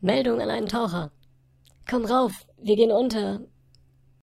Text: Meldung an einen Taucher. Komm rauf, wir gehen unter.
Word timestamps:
Meldung 0.00 0.40
an 0.40 0.50
einen 0.50 0.68
Taucher. 0.68 1.10
Komm 1.88 2.04
rauf, 2.06 2.46
wir 2.56 2.76
gehen 2.76 2.90
unter. 2.90 3.40